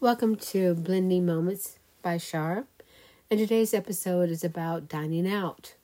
Welcome 0.00 0.36
to 0.36 0.74
Blending 0.74 1.26
Moments 1.26 1.80
by 2.02 2.18
Shar. 2.18 2.66
And 3.28 3.40
today's 3.40 3.74
episode 3.74 4.30
is 4.30 4.44
about 4.44 4.88
dining 4.88 5.28
out 5.28 5.74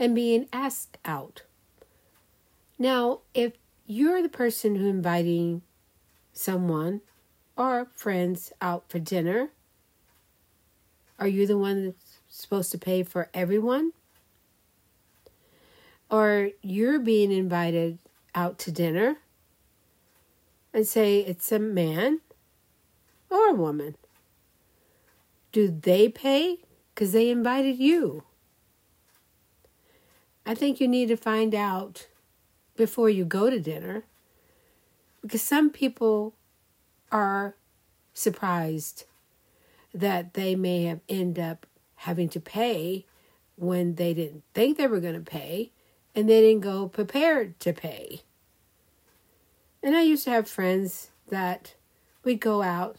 and 0.00 0.16
being 0.16 0.48
asked 0.52 0.98
out. 1.04 1.42
Now, 2.76 3.20
if 3.34 3.52
you're 3.86 4.20
the 4.20 4.28
person 4.28 4.74
who 4.74 4.88
inviting 4.88 5.62
someone 6.32 7.02
or 7.56 7.86
friends 7.94 8.52
out 8.60 8.88
for 8.88 8.98
dinner, 8.98 9.50
are 11.20 11.28
you 11.28 11.46
the 11.46 11.56
one 11.56 11.84
that's 11.84 12.18
supposed 12.28 12.72
to 12.72 12.78
pay 12.78 13.04
for 13.04 13.30
everyone? 13.32 13.92
Or 16.10 16.50
you're 16.62 16.98
being 16.98 17.30
invited 17.30 18.00
out 18.34 18.58
to 18.58 18.72
dinner 18.72 19.18
and 20.74 20.84
say 20.84 21.20
it's 21.20 21.52
a 21.52 21.60
man 21.60 22.22
or 23.32 23.48
a 23.48 23.54
woman. 23.54 23.96
Do 25.52 25.68
they 25.68 26.08
pay? 26.08 26.58
Because 26.94 27.12
they 27.12 27.30
invited 27.30 27.78
you. 27.78 28.24
I 30.44 30.54
think 30.54 30.80
you 30.80 30.88
need 30.88 31.08
to 31.08 31.16
find 31.16 31.54
out 31.54 32.08
before 32.76 33.08
you 33.08 33.24
go 33.24 33.48
to 33.48 33.60
dinner 33.60 34.04
because 35.20 35.42
some 35.42 35.70
people 35.70 36.34
are 37.10 37.54
surprised 38.12 39.04
that 39.94 40.34
they 40.34 40.54
may 40.54 40.84
have 40.84 41.00
end 41.08 41.38
up 41.38 41.66
having 41.96 42.28
to 42.30 42.40
pay 42.40 43.06
when 43.56 43.94
they 43.94 44.12
didn't 44.12 44.42
think 44.54 44.76
they 44.76 44.86
were 44.86 45.00
going 45.00 45.14
to 45.14 45.20
pay 45.20 45.70
and 46.14 46.28
they 46.28 46.40
didn't 46.40 46.62
go 46.62 46.88
prepared 46.88 47.58
to 47.60 47.72
pay. 47.72 48.22
And 49.82 49.94
I 49.94 50.02
used 50.02 50.24
to 50.24 50.30
have 50.30 50.48
friends 50.48 51.10
that 51.28 51.74
we'd 52.24 52.40
go 52.40 52.62
out 52.62 52.96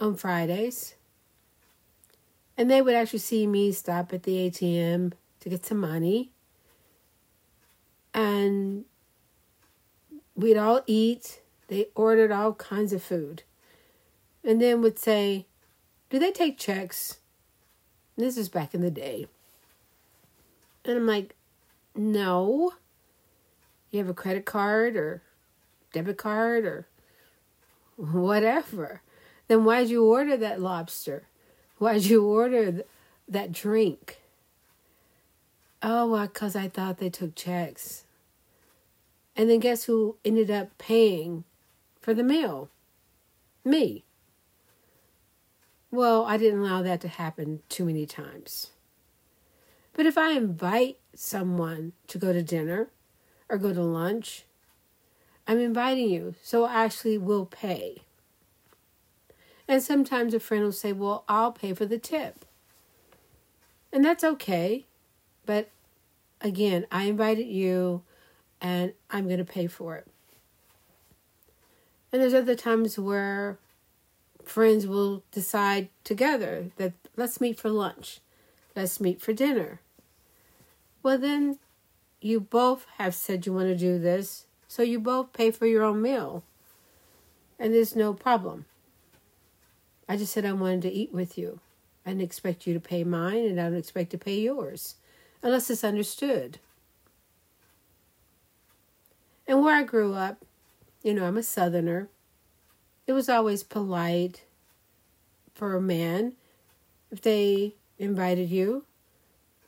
on 0.00 0.16
Fridays 0.16 0.94
and 2.56 2.70
they 2.70 2.80
would 2.80 2.94
actually 2.94 3.18
see 3.18 3.46
me 3.46 3.72
stop 3.72 4.12
at 4.12 4.22
the 4.22 4.48
ATM 4.48 5.12
to 5.40 5.48
get 5.48 5.66
some 5.66 5.78
money. 5.78 6.30
And 8.14 8.86
we'd 10.34 10.56
all 10.56 10.82
eat. 10.86 11.42
They 11.68 11.88
ordered 11.94 12.32
all 12.32 12.54
kinds 12.54 12.92
of 12.92 13.02
food. 13.02 13.42
And 14.42 14.60
then 14.60 14.80
would 14.80 14.98
say, 14.98 15.46
Do 16.08 16.18
they 16.18 16.32
take 16.32 16.58
checks? 16.58 17.18
This 18.16 18.38
is 18.38 18.48
back 18.48 18.72
in 18.72 18.80
the 18.80 18.90
day. 18.90 19.26
And 20.84 20.96
I'm 20.96 21.06
like, 21.06 21.34
No. 21.94 22.72
You 23.90 23.98
have 23.98 24.08
a 24.08 24.14
credit 24.14 24.46
card 24.46 24.96
or 24.96 25.22
debit 25.92 26.16
card 26.16 26.64
or 26.64 26.86
whatever, 27.96 29.00
then 29.48 29.64
why'd 29.64 29.88
you 29.88 30.04
order 30.04 30.36
that 30.36 30.60
lobster? 30.60 31.24
Why'd 31.78 32.04
you 32.04 32.24
order 32.24 32.72
th- 32.72 32.86
that 33.28 33.52
drink? 33.52 34.18
Oh, 35.82 36.10
well, 36.10 36.26
because 36.26 36.56
I 36.56 36.68
thought 36.68 36.98
they 36.98 37.10
took 37.10 37.34
checks. 37.34 38.04
And 39.36 39.50
then 39.50 39.60
guess 39.60 39.84
who 39.84 40.16
ended 40.24 40.50
up 40.50 40.76
paying 40.78 41.44
for 42.00 42.14
the 42.14 42.24
meal? 42.24 42.70
Me. 43.64 44.04
Well, 45.90 46.24
I 46.24 46.36
didn't 46.36 46.60
allow 46.60 46.82
that 46.82 47.00
to 47.02 47.08
happen 47.08 47.60
too 47.68 47.84
many 47.84 48.06
times. 48.06 48.70
But 49.92 50.06
if 50.06 50.18
I 50.18 50.32
invite 50.32 50.98
someone 51.14 51.92
to 52.08 52.18
go 52.18 52.32
to 52.32 52.42
dinner 52.42 52.88
or 53.48 53.58
go 53.58 53.72
to 53.72 53.82
lunch 53.82 54.44
I'm 55.48 55.60
inviting 55.60 56.10
you, 56.10 56.34
so 56.42 56.64
I 56.64 56.84
actually 56.84 57.18
will 57.18 57.46
pay. 57.46 58.02
And 59.68 59.82
sometimes 59.82 60.34
a 60.34 60.40
friend 60.40 60.64
will 60.64 60.72
say, 60.72 60.92
Well, 60.92 61.24
I'll 61.28 61.52
pay 61.52 61.74
for 61.74 61.86
the 61.86 61.98
tip. 61.98 62.44
And 63.92 64.04
that's 64.04 64.24
okay. 64.24 64.84
But 65.44 65.70
again, 66.40 66.86
I 66.90 67.04
invited 67.04 67.46
you 67.46 68.02
and 68.60 68.92
I'm 69.10 69.26
going 69.26 69.38
to 69.38 69.44
pay 69.44 69.66
for 69.66 69.96
it. 69.96 70.06
And 72.12 72.22
there's 72.22 72.34
other 72.34 72.54
times 72.54 72.98
where 72.98 73.58
friends 74.44 74.86
will 74.86 75.22
decide 75.32 75.88
together 76.04 76.70
that 76.76 76.92
let's 77.16 77.40
meet 77.40 77.58
for 77.58 77.68
lunch, 77.68 78.20
let's 78.74 79.00
meet 79.00 79.20
for 79.20 79.32
dinner. 79.32 79.80
Well, 81.02 81.18
then 81.18 81.58
you 82.20 82.40
both 82.40 82.86
have 82.98 83.14
said 83.14 83.46
you 83.46 83.52
want 83.52 83.68
to 83.68 83.76
do 83.76 83.98
this 83.98 84.46
so 84.68 84.82
you 84.82 84.98
both 84.98 85.32
pay 85.32 85.50
for 85.50 85.66
your 85.66 85.84
own 85.84 86.02
meal. 86.02 86.42
And 87.58 87.72
there's 87.72 87.96
no 87.96 88.12
problem. 88.12 88.66
I 90.08 90.16
just 90.16 90.32
said 90.32 90.44
I 90.44 90.52
wanted 90.52 90.82
to 90.82 90.92
eat 90.92 91.12
with 91.12 91.36
you. 91.36 91.60
I 92.04 92.10
didn't 92.10 92.22
expect 92.22 92.66
you 92.66 92.74
to 92.74 92.80
pay 92.80 93.02
mine, 93.02 93.44
and 93.44 93.60
I 93.60 93.64
don't 93.64 93.76
expect 93.78 94.10
to 94.10 94.18
pay 94.18 94.38
yours, 94.38 94.94
unless 95.42 95.68
it's 95.70 95.82
understood. 95.82 96.58
And 99.48 99.62
where 99.62 99.74
I 99.74 99.82
grew 99.82 100.14
up, 100.14 100.44
you 101.02 101.14
know, 101.14 101.24
I'm 101.24 101.36
a 101.36 101.42
southerner. 101.42 102.08
It 103.06 103.12
was 103.12 103.28
always 103.28 103.62
polite 103.62 104.42
for 105.54 105.74
a 105.74 105.80
man. 105.80 106.34
If 107.10 107.20
they 107.20 107.74
invited 107.98 108.50
you, 108.50 108.84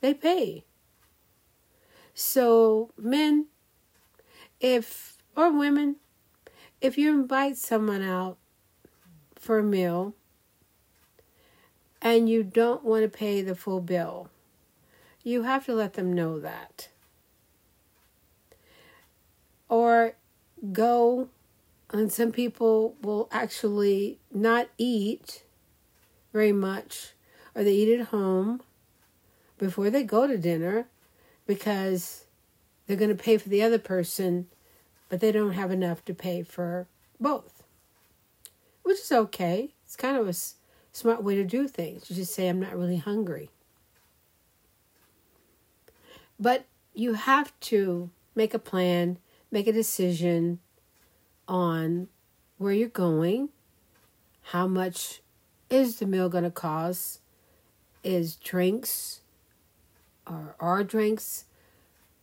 they 0.01 0.13
pay. 0.13 0.63
So, 2.13 2.91
men, 2.97 3.47
if 4.59 5.17
or 5.35 5.51
women, 5.51 5.97
if 6.81 6.97
you 6.97 7.09
invite 7.09 7.57
someone 7.57 8.01
out 8.01 8.37
for 9.35 9.59
a 9.59 9.63
meal 9.63 10.15
and 12.01 12.29
you 12.29 12.43
don't 12.43 12.83
want 12.83 13.03
to 13.03 13.09
pay 13.09 13.41
the 13.41 13.55
full 13.55 13.81
bill, 13.81 14.29
you 15.23 15.43
have 15.43 15.65
to 15.65 15.73
let 15.73 15.93
them 15.93 16.13
know 16.13 16.39
that. 16.39 16.89
Or 19.67 20.15
go, 20.71 21.29
and 21.91 22.11
some 22.11 22.31
people 22.31 22.95
will 23.01 23.27
actually 23.31 24.19
not 24.33 24.69
eat 24.77 25.43
very 26.33 26.51
much, 26.51 27.13
or 27.53 27.63
they 27.63 27.73
eat 27.73 27.99
at 27.99 28.07
home 28.07 28.61
before 29.57 29.89
they 29.89 30.03
go 30.03 30.25
to 30.25 30.37
dinner 30.37 30.87
because 31.45 32.25
they're 32.85 32.97
going 32.97 33.15
to 33.15 33.23
pay 33.23 33.37
for 33.37 33.49
the 33.49 33.61
other 33.61 33.79
person, 33.79 34.47
but 35.09 35.19
they 35.19 35.31
don't 35.31 35.53
have 35.53 35.71
enough 35.71 36.03
to 36.05 36.13
pay 36.13 36.43
for 36.43 36.87
both, 37.19 37.63
which 38.83 38.99
is 38.99 39.11
okay. 39.11 39.73
It's 39.83 39.95
kind 39.95 40.17
of 40.17 40.27
a 40.27 40.33
smart 40.99 41.23
way 41.23 41.35
to 41.35 41.45
do 41.45 41.67
things. 41.67 42.09
You 42.09 42.15
just 42.15 42.33
say, 42.33 42.49
I'm 42.49 42.59
not 42.59 42.77
really 42.77 42.97
hungry. 42.97 43.49
But 46.37 46.65
you 46.93 47.13
have 47.13 47.57
to 47.61 48.09
make 48.35 48.53
a 48.53 48.59
plan, 48.59 49.17
make 49.49 49.67
a 49.67 49.71
decision 49.71 50.59
on 51.47 52.07
where 52.57 52.73
you're 52.73 52.89
going, 52.89 53.49
how 54.43 54.67
much 54.67 55.21
is 55.69 55.97
the 55.97 56.05
meal 56.05 56.27
going 56.27 56.43
to 56.43 56.51
cost, 56.51 57.21
is 58.03 58.35
drinks 58.35 59.21
or 60.27 60.55
are 60.59 60.83
drinks 60.83 61.45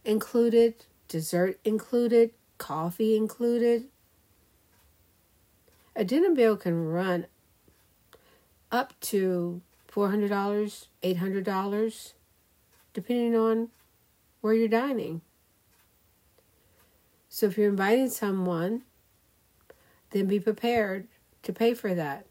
included, 0.05 0.75
dessert 1.09 1.59
included, 1.65 2.31
coffee 2.59 3.17
included. 3.17 3.87
A 5.95 6.05
dinner 6.05 6.31
bill 6.31 6.57
can 6.57 6.87
run 6.89 7.27
up 8.71 8.99
to 9.01 9.61
$400, 9.91 10.87
$800, 11.03 12.13
depending 12.93 13.37
on 13.37 13.69
where 14.41 14.55
you're 14.55 14.69
dining. 14.69 15.23
So 17.29 17.47
if 17.47 17.59
you're 17.59 17.71
inviting 17.71 18.09
someone, 18.11 18.83
then 20.11 20.27
be 20.27 20.41
prepared 20.41 21.09
to 21.43 21.53
pay 21.53 21.75
for 21.75 21.95
that 21.95 22.27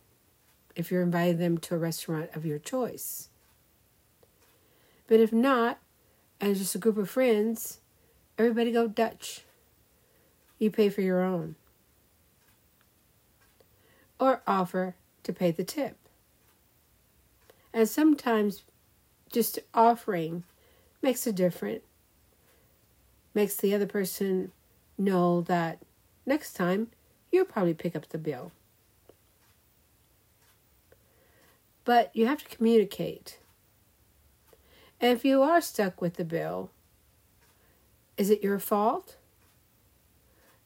if 0.75 0.91
you're 0.91 1.01
inviting 1.01 1.37
them 1.37 1.57
to 1.59 1.75
a 1.75 1.77
restaurant 1.77 2.29
of 2.35 2.45
your 2.45 2.59
choice. 2.59 3.29
But 5.07 5.19
if 5.19 5.31
not, 5.31 5.79
and 6.41 6.55
just 6.55 6.75
a 6.75 6.79
group 6.79 6.97
of 6.97 7.09
friends, 7.09 7.79
everybody 8.37 8.71
go 8.71 8.87
Dutch. 8.87 9.41
You 10.57 10.71
pay 10.71 10.89
for 10.89 11.01
your 11.01 11.21
own. 11.21 11.55
Or 14.19 14.41
offer 14.47 14.95
to 15.23 15.33
pay 15.33 15.51
the 15.51 15.63
tip. 15.63 15.97
And 17.75 17.89
sometimes 17.89 18.63
just 19.29 19.59
offering 19.73 20.45
makes 21.01 21.27
a 21.27 21.33
difference, 21.33 21.83
makes 23.33 23.57
the 23.57 23.75
other 23.75 23.85
person 23.85 24.53
know 24.97 25.41
that 25.41 25.79
next 26.25 26.53
time 26.53 26.87
you'll 27.33 27.43
probably 27.43 27.73
pick 27.73 27.93
up 27.93 28.07
the 28.07 28.17
bill. 28.17 28.53
But 31.83 32.15
you 32.15 32.27
have 32.27 32.41
to 32.47 32.55
communicate. 32.55 33.39
And 35.01 35.11
if 35.11 35.25
you 35.25 35.41
are 35.41 35.59
stuck 35.59 36.01
with 36.01 36.13
the 36.13 36.23
bill, 36.23 36.71
is 38.15 38.29
it 38.29 38.41
your 38.41 38.57
fault 38.57 39.17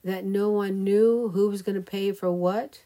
that 0.03 0.25
no 0.25 0.51
one 0.51 0.83
knew 0.83 1.29
who 1.29 1.49
was 1.49 1.63
going 1.63 1.75
to 1.75 1.81
pay 1.81 2.11
for 2.11 2.31
what? 2.31 2.83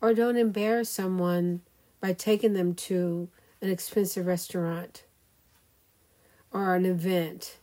Or 0.00 0.14
don't 0.14 0.36
embarrass 0.36 0.88
someone 0.88 1.62
by 2.02 2.12
taking 2.12 2.52
them 2.52 2.74
to 2.74 3.28
an 3.62 3.70
expensive 3.70 4.26
restaurant 4.26 5.04
or 6.50 6.74
an 6.74 6.84
event, 6.84 7.58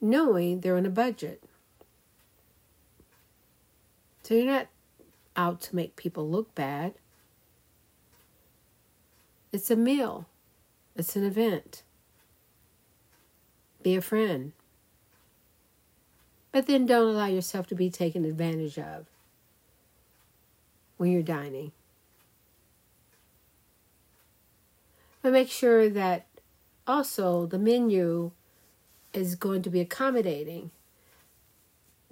knowing 0.00 0.60
they're 0.60 0.76
on 0.76 0.86
a 0.86 0.90
budget. 0.90 1.42
So 4.22 4.34
you're 4.34 4.46
not 4.46 4.68
out 5.34 5.60
to 5.62 5.76
make 5.76 5.96
people 5.96 6.30
look 6.30 6.54
bad. 6.54 6.94
It's 9.52 9.70
a 9.70 9.76
meal, 9.76 10.26
it's 10.94 11.16
an 11.16 11.24
event. 11.24 11.82
Be 13.82 13.96
a 13.96 14.00
friend. 14.00 14.52
But 16.52 16.66
then 16.66 16.86
don't 16.86 17.14
allow 17.14 17.26
yourself 17.26 17.66
to 17.66 17.74
be 17.74 17.90
taken 17.90 18.24
advantage 18.24 18.78
of 18.78 19.06
when 20.98 21.10
you're 21.10 21.22
dining. 21.22 21.72
But 25.26 25.32
make 25.32 25.50
sure 25.50 25.88
that 25.88 26.24
also 26.86 27.46
the 27.46 27.58
menu 27.58 28.30
is 29.12 29.34
going 29.34 29.62
to 29.62 29.70
be 29.70 29.80
accommodating. 29.80 30.70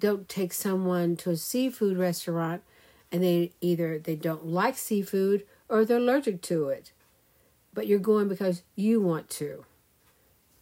Don't 0.01 0.29
take 0.29 0.53
someone 0.53 1.15
to 1.19 1.31
a 1.31 1.37
seafood 1.37 1.97
restaurant 1.97 2.65
and 3.13 3.23
they 3.23 3.53
either 3.61 4.01
they 4.01 4.17
don't 4.17 4.47
like 4.47 4.77
seafood 4.77 5.47
or 5.69 5.85
they're 5.85 5.99
allergic 5.99 6.43
to 6.43 6.71
it. 6.71 6.91
But 7.73 7.87
you're 7.87 8.01
going 8.01 8.27
because 8.27 8.65
you 8.75 9.01
want 9.01 9.31
to. 9.39 9.65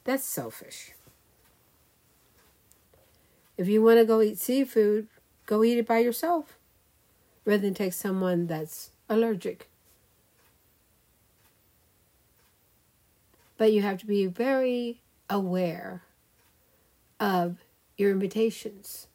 That's 0.05 0.23
selfish. 0.23 0.93
If 3.57 3.67
you 3.67 3.83
want 3.83 3.99
to 3.99 4.05
go 4.05 4.21
eat 4.21 4.39
seafood, 4.39 5.09
go 5.47 5.65
eat 5.65 5.79
it 5.79 5.87
by 5.87 6.01
yourself 6.01 6.59
rather 7.47 7.63
than 7.63 7.73
take 7.73 7.95
someone 7.95 8.47
that's 8.47 8.91
allergic. 9.09 9.72
But 13.63 13.73
you 13.73 13.83
have 13.83 13.99
to 13.99 14.07
be 14.07 14.27
very 14.27 15.03
aware 15.31 16.03
of 17.21 17.59
your 17.97 18.11
invitations, 18.11 19.07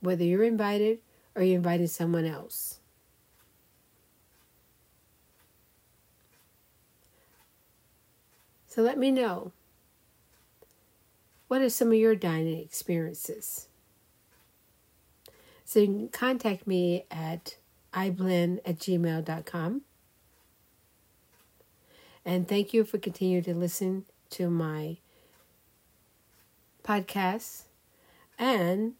whether 0.00 0.24
you're 0.24 0.44
invited 0.44 0.98
or 1.34 1.42
you're 1.42 1.56
inviting 1.56 1.86
someone 1.86 2.26
else. 2.26 2.80
So 8.66 8.82
let 8.82 8.98
me 8.98 9.10
know. 9.10 9.52
What 11.48 11.62
are 11.62 11.70
some 11.70 11.88
of 11.88 11.94
your 11.94 12.14
dining 12.14 12.60
experiences? 12.60 13.68
So 15.64 15.80
you 15.80 15.86
can 15.86 16.08
contact 16.10 16.66
me 16.66 17.06
at 17.10 17.56
iblend 17.94 18.58
at 18.66 18.78
gmail.com. 18.80 19.80
And 22.26 22.48
thank 22.48 22.74
you 22.74 22.84
for 22.84 22.98
continuing 22.98 23.44
to 23.44 23.54
listen 23.54 24.04
to 24.30 24.50
my 24.50 24.96
podcasts 26.82 27.62
and 28.36 28.94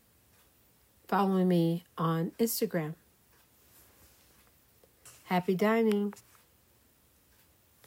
following 1.09 1.49
me 1.49 1.85
on 1.99 2.31
Instagram. 2.39 2.95
Happy 5.25 5.57
dining. 5.57 6.15